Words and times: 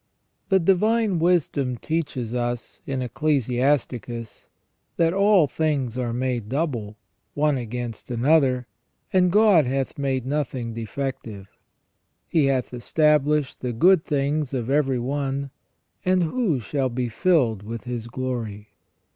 The 0.49 0.59
Divine 0.59 1.19
Wisdom 1.19 1.77
teaches 1.77 2.33
us, 2.33 2.81
in 2.87 3.03
Ecclesiasticus, 3.03 4.47
that" 4.97 5.13
all 5.13 5.45
things 5.45 5.95
are 5.95 6.11
made 6.11 6.49
double, 6.49 6.97
one 7.35 7.55
against 7.55 8.09
another, 8.09 8.65
and 9.13 9.31
God 9.31 9.67
hath 9.67 9.99
made 9.99 10.25
nothing 10.25 10.73
defective. 10.73 11.49
He 12.27 12.45
hath 12.45 12.73
established 12.73 13.61
the 13.61 13.73
good 13.73 14.03
things 14.03 14.55
of 14.55 14.71
every 14.71 14.97
one. 14.97 15.51
And 16.03 16.23
who 16.23 16.59
shall 16.59 16.89
be 16.89 17.07
filled 17.07 17.61
with 17.61 17.83
His 17.83 18.07
glory 18.07 18.69